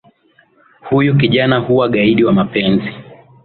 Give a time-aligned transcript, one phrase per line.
[0.89, 2.93] Huyu kijana huwa gaidi wa mapenzi.